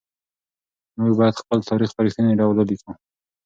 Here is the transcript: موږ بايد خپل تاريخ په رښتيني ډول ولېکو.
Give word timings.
موږ 0.99 1.11
بايد 1.19 1.35
خپل 1.41 1.59
تاريخ 1.69 1.89
په 1.93 2.01
رښتيني 2.05 2.33
ډول 2.39 2.55
ولېکو. 2.57 2.91